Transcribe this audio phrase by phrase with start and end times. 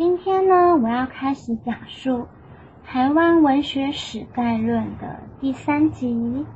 [0.00, 2.20] 今天呢，我要开始讲述
[2.86, 6.46] 《台湾文学史概论》的第三集。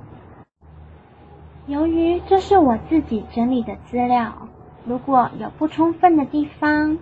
[1.66, 4.48] 由于这是我自己整理的资料，
[4.86, 6.96] 如果有不充分的地方，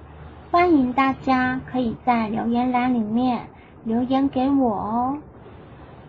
[0.50, 3.46] 欢迎大家可以在留言栏里面
[3.84, 5.18] 留言给我哦。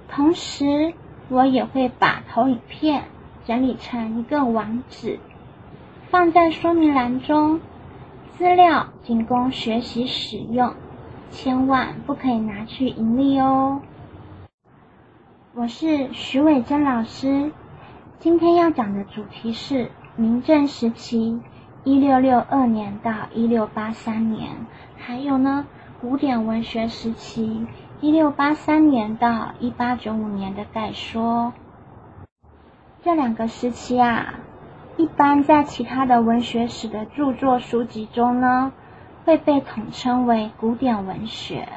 [0.10, 0.96] 同时，
[1.30, 3.04] 我也会把投影片
[3.46, 5.20] 整理成一个网址，
[6.10, 7.62] 放在说明栏中。
[8.36, 10.74] 资料仅供学习使用，
[11.30, 13.80] 千万不可以拿去盈利哦。
[15.54, 17.52] 我是徐伟珍老师，
[18.18, 21.42] 今天要讲的主题是明正时期
[21.86, 24.50] （一六六二年到一六八三年），
[24.98, 25.68] 还有呢
[26.02, 27.68] 古典文学时期
[28.02, 31.54] （一六八三年到一八九五年）的概说。
[33.04, 34.40] 这两个时期啊。
[34.96, 38.72] 一般在其他的文学史的著作书籍中呢，
[39.26, 41.68] 会被统称为古典文学，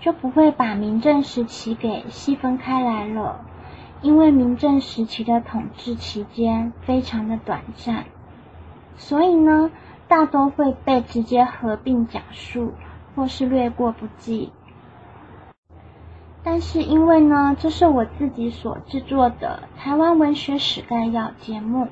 [0.00, 3.40] 就不会把明正时期给细分开来了。
[4.02, 8.04] 因为明正时期的统治期间非常的短暂，
[8.96, 9.70] 所以呢，
[10.06, 12.74] 大多会被直接合并讲述，
[13.14, 14.52] 或是略过不计。
[16.42, 21.88] 但是因为呢，这是我自己所制作的台湾文学史概要节目。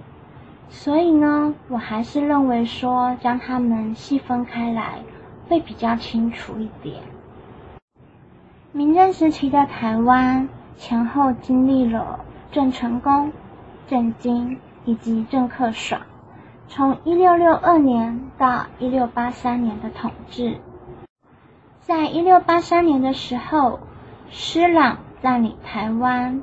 [0.77, 4.99] 所以呢，我还是认为说将它们细分开来
[5.49, 7.01] 会比较清楚一点。
[8.73, 13.33] 明正时期的台湾前后经历了郑成功、
[13.87, 16.03] 郑经以及郑克爽，
[16.69, 20.59] 从一六六二年到一六八三年的统治。
[21.81, 23.79] 在一六八三年的时候，
[24.29, 26.43] 施琅占领台湾，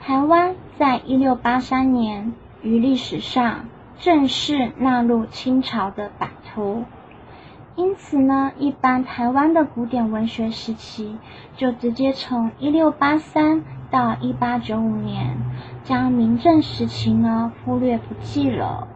[0.00, 2.32] 台湾在一六八三年。
[2.66, 6.82] 于历史上正式纳入清朝的版图，
[7.76, 11.16] 因此呢，一般台湾的古典文学时期
[11.56, 15.36] 就直接从一六八三到一八九五年，
[15.84, 18.88] 将明正时期呢忽略不计了。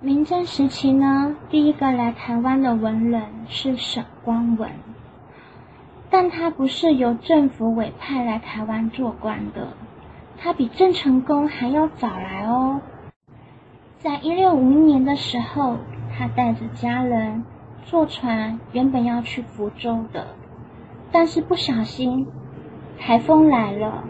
[0.00, 4.68] 明正时期呢，第一个来台湾的文人是沈光文，
[6.10, 9.68] 但他不是由政府委派来台湾做官的。
[10.44, 12.82] 他比郑成功还要早来哦，
[13.96, 15.78] 在一六五一年的时候，
[16.12, 17.42] 他带着家人
[17.86, 20.26] 坐船，原本要去福州的，
[21.10, 22.26] 但是不小心
[23.00, 24.04] 台风来了，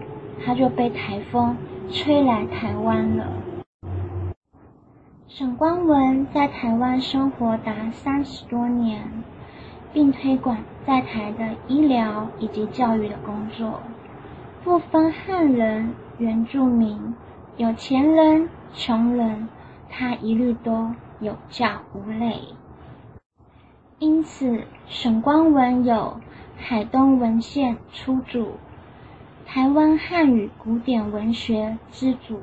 [0.45, 1.57] 他就被台风
[1.93, 3.29] 吹来台湾了。
[5.29, 9.09] 沈光文在台湾生活达三十多年，
[9.93, 13.79] 并推广在台的医疗以及教育的工作，
[14.65, 15.95] 不分汉人。
[16.19, 17.15] 原住民、
[17.57, 19.49] 有钱人、穷人，
[19.91, 22.41] 他一律都有教无类。
[23.99, 26.21] 因此，沈光文有
[26.57, 28.53] “海东文献初祖”、
[29.47, 32.41] “台湾汉语古典文学之祖”、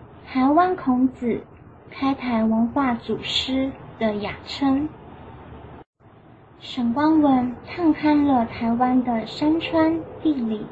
[0.26, 1.44] “台湾孔子”、
[1.90, 4.88] “开台文化祖师”的雅称。
[6.60, 10.66] 沈光文探勘了台湾的山川地理、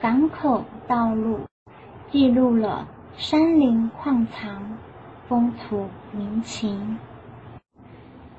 [0.00, 1.49] 港口道路。
[2.10, 4.76] 记录了山林矿藏、
[5.28, 6.98] 风土民情，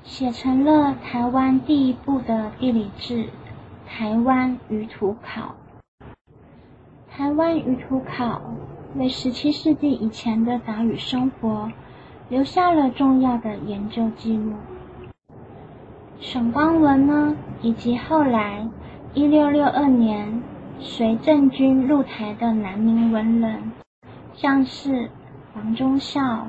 [0.02, 3.24] 写成了台湾第一部的地理志
[3.86, 5.54] 《台湾舆图考》。
[7.16, 8.42] 《台湾舆图考》
[8.98, 11.72] 为十七世纪以前的岛屿生活
[12.28, 14.52] 留下了重要的研究记录。
[16.20, 18.68] 沈光文呢，以及后来
[19.14, 20.42] 一六六二年。
[20.84, 23.70] 随郑军入台的南明文人，
[24.34, 25.10] 像是
[25.54, 26.48] 黄忠孝、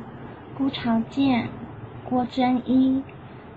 [0.57, 1.49] 辜朝建、
[2.03, 3.03] 郭真一、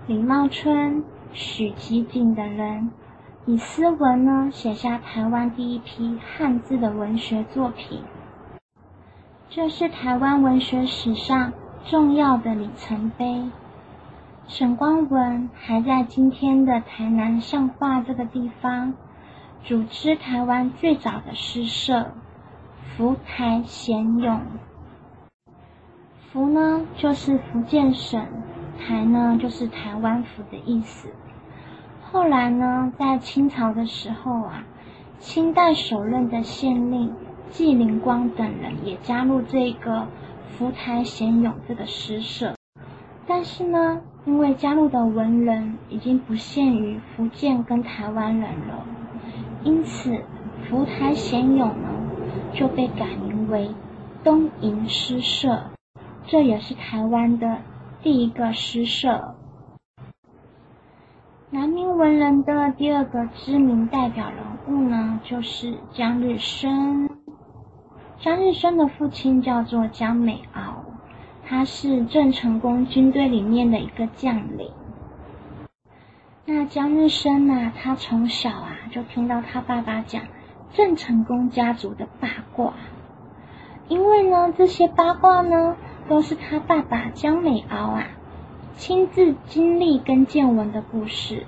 [0.05, 2.91] 李茂春、许吉景等人，
[3.47, 8.01] 以斯文呢写下台湾第一批汉字的文学作品。
[9.49, 11.53] 这是台湾文学史上
[11.85, 13.49] 重要的里程碑。
[14.47, 18.93] 沈光文还在今天的台南上化这个地方。
[19.63, 22.13] 组织台湾最早的诗社——
[22.95, 24.41] 福台贤咏。
[26.31, 28.21] 福呢，就是福建省；
[28.79, 31.09] 台呢，就是台湾府的意思。
[32.01, 34.63] 后来呢，在清朝的时候啊，
[35.19, 37.13] 清代首任的县令
[37.49, 40.07] 纪灵光等人也加入这个
[40.49, 42.55] 福台贤咏这个诗社。
[43.27, 48.85] 但是呢，因为加入的文人已经不限于福建跟台湾人了。
[49.67, 50.23] 因此，
[50.63, 51.89] 福台贤咏呢
[52.53, 53.69] 就被改名为
[54.23, 55.71] 东瀛诗社，
[56.25, 57.57] 这也是台湾的
[58.01, 59.35] 第一个诗社。
[61.49, 64.37] 南明文人的第二个知名代表人
[64.69, 67.09] 物呢，就是江日升。
[68.19, 70.85] 江日升的父亲叫做江美敖，
[71.45, 74.71] 他是郑成功军队里面的一个将领。
[76.49, 80.21] 那江日升呢，他从小啊就听到他爸爸讲
[80.71, 82.73] 郑成功家族的八卦，
[83.89, 85.75] 因为呢这些八卦呢
[86.07, 88.07] 都是他爸爸江美敖啊。
[88.77, 91.45] 亲自经历跟见闻的故事，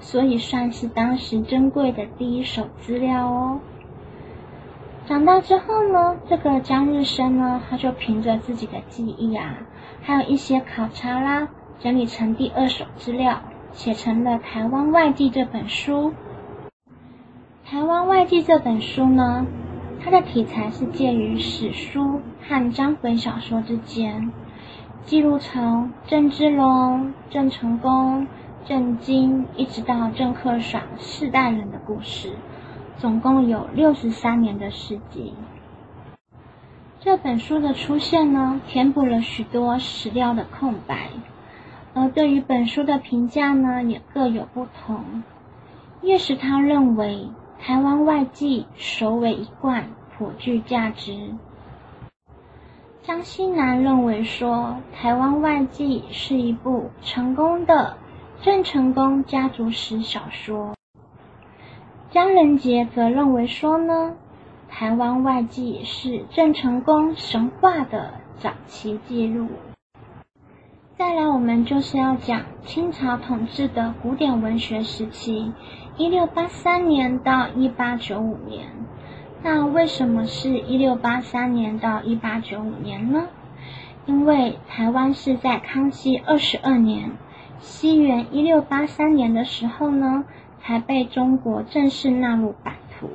[0.00, 3.60] 所以算是当时珍贵的第一手资料哦。
[5.06, 9.58] 长大之后呢，这个江日升呢，他就凭着自己的记忆啊，
[10.00, 11.48] 还有一些考察啦，
[11.78, 13.40] 整理成第二手资料，
[13.72, 16.10] 写成了《台湾外记》这本书。
[17.64, 19.46] 《台湾外记》这本书呢，
[20.04, 24.30] 它的题材是介于史书和章回小说之间。
[25.04, 28.26] 记录从郑芝龙、郑成功、
[28.64, 32.34] 郑经，一直到郑克爽四代人的故事，
[32.98, 35.34] 总共有六十三年的事迹。
[37.00, 41.08] 这本书的出现呢，填补了许多史料的空白，
[41.94, 45.22] 而对于本书的评价呢，也各有不同。
[46.00, 47.28] 叶石涛认为，
[47.62, 51.34] 《台湾外记》首尾一贯，颇具价值。
[53.02, 57.96] 张西南认为说，《台湾外记》是一部成功的
[58.40, 60.74] 郑成功家族史小说。
[62.10, 64.14] 江仁杰则认为说呢，
[64.72, 69.48] 《台湾外记》是郑成功神话的早期记录。
[70.98, 75.52] 再来，我们就是要讲清朝统治的古典文学时期，
[75.96, 78.66] 一六八三年到一八九五年。
[79.42, 83.28] 那为什么是一六八三年到一八九五年呢？
[84.04, 87.12] 因为台湾是在康熙二十二年，
[87.58, 90.24] 西元一六八三年的时候呢，
[90.60, 93.08] 才被中国正式纳入版图。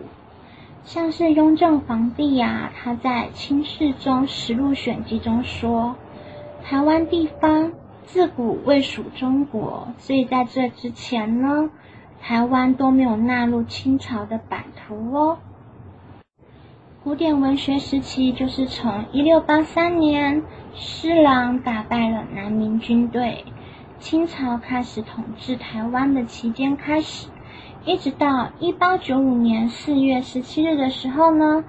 [0.83, 5.95] 像是雍正皇帝呀，他在《清世宗实录选集》中说，
[6.69, 7.71] 台湾地方
[8.03, 11.69] 自古未属中国，所以在这之前呢，
[12.21, 15.37] 台湾都没有纳入清朝的版图哦。
[17.05, 20.43] 古典文学时期就是从一六八三年
[20.73, 23.45] 施琅打败了南明军队，
[23.97, 27.29] 清朝开始统治台湾的期间开始，
[27.85, 31.63] 一直到一八九五年四月十七日的时候呢，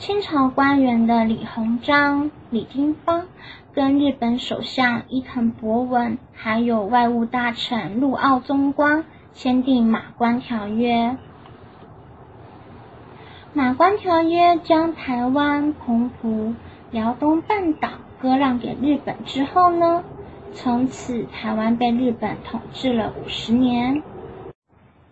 [0.00, 3.26] 清朝官员的李鸿章、李经方
[3.74, 9.04] 跟日本首相伊藤博文，还有外务大臣陆奥宗光
[9.34, 11.10] 签订《马关条约》。
[13.52, 16.54] 马关条约将台湾、澎湖、
[16.90, 17.90] 辽东半岛
[18.22, 20.02] 割让给日本之后呢，
[20.54, 24.02] 从此台湾被日本统治了五十年。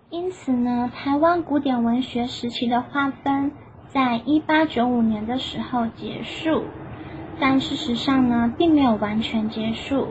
[0.08, 3.52] 因此呢，台湾古典文学时期的划分
[3.88, 6.64] 在一八九五年的时候结束，
[7.40, 10.08] 但事实上呢，并没有完全结束。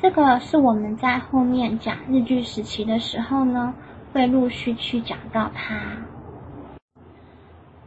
[0.00, 3.74] 这个是我们在后面讲日据时期的时候呢，
[4.12, 5.76] 会陆续去讲到它。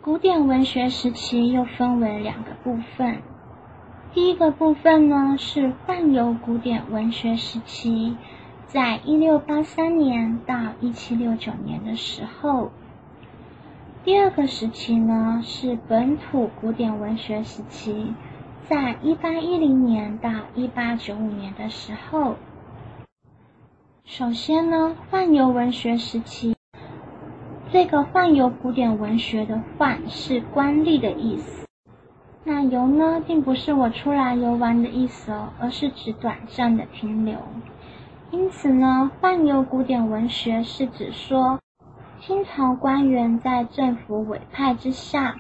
[0.02, 3.18] 古典文学时期又分为两个部分，
[4.14, 8.16] 第一个部分呢是泛游古典文学时期，
[8.68, 12.70] 在一六八三年到一七六九年的时候；
[14.06, 18.14] 第二个时期呢是本土古典文学时期，
[18.70, 22.36] 在一八一零年到一八九五年的时候。
[24.04, 26.56] 首先呢，泛游文学时期。
[27.72, 31.68] 这个泛游古典文学的“泛”是官吏的意思，
[32.44, 37.40] 那“游”呢，并不是我出来游玩的意思哦，而是指短暂的停留。
[38.30, 41.60] 因此呢，泛游古典文学是指说，
[42.26, 45.36] 清朝官员在政府委派之下，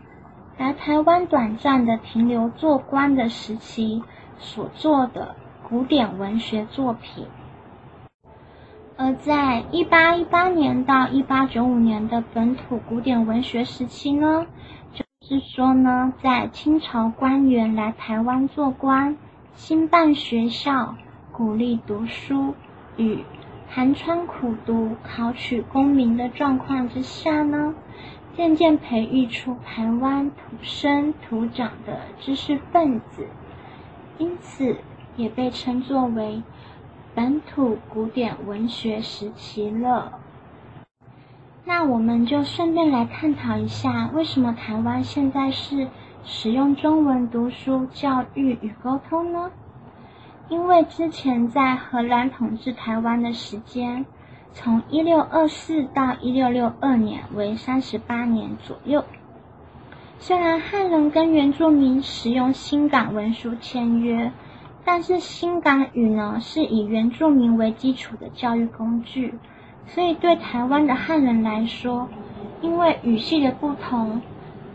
[0.56, 4.04] 来台湾短暂的停留做官的时期
[4.38, 5.36] 所做的
[5.68, 7.25] 古典文学作品。
[8.98, 14.46] 而在一八一八年到一八九五年的本土古典文学时期呢，
[14.94, 19.18] 就是说呢，在清朝官员来台湾做官、
[19.56, 20.94] 兴办学校、
[21.32, 22.54] 鼓励读书
[22.96, 23.25] 与
[23.75, 27.75] 寒窗苦读、考取功名的状况之下呢，
[28.34, 33.27] 渐渐培育出台湾土生土长的知识分子，
[34.17, 34.77] 因此
[35.17, 36.41] 也被称作为。
[37.13, 40.20] 本土古典文学时期了，
[41.65, 45.89] 那我们就顺便来探讨一下，为什么台湾现在是
[46.24, 49.51] 使用中文读书、教育与沟通呢？
[50.48, 54.06] 因为之前在荷兰统治台湾的时间，
[54.54, 59.04] 从一六二四到一六六二年为三十八年左右。
[60.20, 64.32] 虽然汉人跟原住民使用新港文书签约，
[64.86, 69.34] 但是新港语呢是以原住民为基础的教育工具，
[69.88, 72.08] 所以对台湾的汉人来说，
[72.62, 74.22] 因为语系的不同，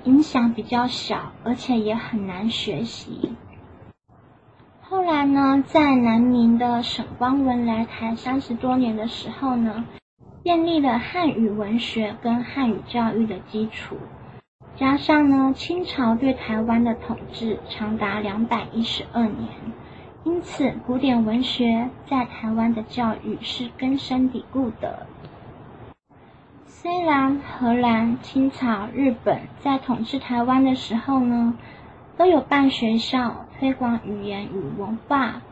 [0.04, 3.30] 影响比较小，而且也很难学习。
[4.90, 9.84] 后来呢，在南明的沈光文来台三十多年的时候呢，
[10.42, 13.96] 建立了汉语文学跟汉语教育的基础。
[14.74, 19.48] 加上呢，清朝对台湾的统治长达两百一十二年，
[20.24, 25.06] 因此古典文学在台湾的教育是根深蒂固的。
[26.66, 31.56] 虽然荷兰、清朝、日本在统治台湾的时候呢，
[32.16, 35.42] 都有办学校推广语言与文化，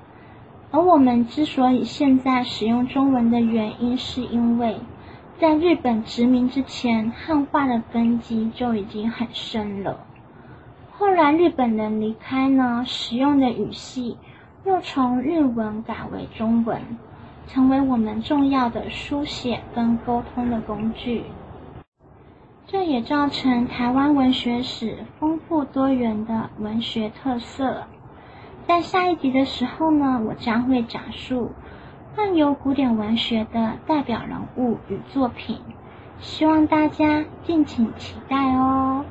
[0.70, 4.78] 而我们之所以现在使用中文的原因，是因为。
[5.38, 10.00] 在日本殖民之前，汉化的根基就已经很深了。
[10.96, 14.16] 后来日本人离开呢，使用的语系
[14.64, 16.80] 又从日文改为中文，
[17.46, 21.22] 成为我们重要的书写跟沟通的工具。
[22.66, 27.84] 这也造成台湾文学史丰富多元的文学特色。
[28.68, 31.52] 在下一集的时候呢，我将会讲述。
[32.14, 35.58] 漫游古典文学的代表人物与作品，
[36.20, 39.06] 希望大家敬请期待哦。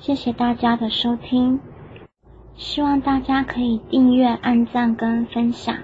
[0.00, 1.60] 谢谢大家的收听，
[2.56, 5.76] 希望大家可以订阅、按赞跟分享。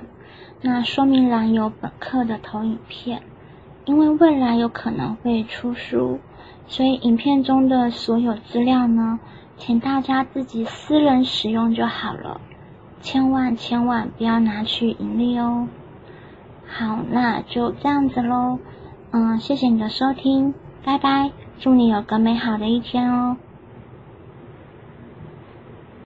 [0.61, 3.23] 那说明栏有本课的投影片，
[3.85, 6.18] 因为未来有可能会出书，
[6.66, 9.20] 所以影片中的所有资料呢，
[9.56, 12.40] 请大家自己私人使用就好了，
[13.00, 15.68] 千万千万不要拿去盈利哦。
[16.66, 18.58] 好，那就这样子喽。
[19.12, 20.52] 嗯，谢谢你的收听，
[20.84, 23.36] 拜拜，祝你有个美好的一天哦。